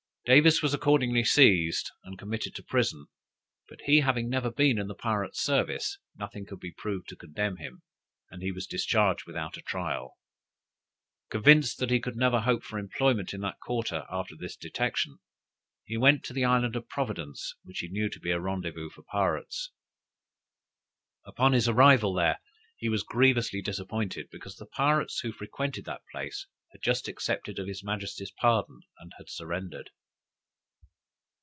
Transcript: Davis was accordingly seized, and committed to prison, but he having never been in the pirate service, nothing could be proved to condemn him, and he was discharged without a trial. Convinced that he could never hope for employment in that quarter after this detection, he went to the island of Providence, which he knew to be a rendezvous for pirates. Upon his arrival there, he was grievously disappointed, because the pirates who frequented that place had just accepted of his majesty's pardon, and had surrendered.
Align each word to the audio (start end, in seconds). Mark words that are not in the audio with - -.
Davis 0.23 0.61
was 0.61 0.71
accordingly 0.71 1.23
seized, 1.23 1.89
and 2.03 2.17
committed 2.19 2.53
to 2.53 2.61
prison, 2.61 3.07
but 3.67 3.81
he 3.85 4.01
having 4.01 4.29
never 4.29 4.51
been 4.51 4.77
in 4.77 4.85
the 4.87 4.93
pirate 4.93 5.35
service, 5.35 5.97
nothing 6.15 6.45
could 6.45 6.59
be 6.59 6.71
proved 6.77 7.07
to 7.09 7.15
condemn 7.15 7.57
him, 7.57 7.81
and 8.29 8.43
he 8.43 8.51
was 8.51 8.67
discharged 8.67 9.25
without 9.25 9.57
a 9.57 9.63
trial. 9.63 10.19
Convinced 11.31 11.79
that 11.79 11.89
he 11.89 11.99
could 11.99 12.15
never 12.15 12.41
hope 12.41 12.63
for 12.63 12.77
employment 12.77 13.33
in 13.33 13.41
that 13.41 13.59
quarter 13.61 14.05
after 14.11 14.35
this 14.35 14.55
detection, 14.55 15.17
he 15.85 15.97
went 15.97 16.23
to 16.23 16.33
the 16.33 16.45
island 16.45 16.75
of 16.75 16.87
Providence, 16.87 17.55
which 17.63 17.79
he 17.79 17.87
knew 17.89 18.07
to 18.07 18.19
be 18.19 18.29
a 18.29 18.39
rendezvous 18.39 18.91
for 18.91 19.01
pirates. 19.01 19.71
Upon 21.25 21.53
his 21.53 21.67
arrival 21.67 22.13
there, 22.13 22.37
he 22.77 22.89
was 22.89 23.01
grievously 23.01 23.63
disappointed, 23.63 24.27
because 24.31 24.57
the 24.57 24.67
pirates 24.67 25.21
who 25.21 25.31
frequented 25.33 25.85
that 25.85 26.05
place 26.11 26.45
had 26.73 26.83
just 26.83 27.07
accepted 27.07 27.57
of 27.57 27.67
his 27.67 27.83
majesty's 27.83 28.31
pardon, 28.39 28.81
and 28.99 29.13
had 29.17 29.27
surrendered. 29.27 29.89